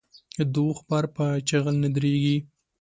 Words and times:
د 0.53 0.55
اوښ 0.63 0.79
بار 0.89 1.05
په 1.15 1.25
چيغل 1.47 1.75
نه 1.83 1.89
درنېږي. 1.95 2.37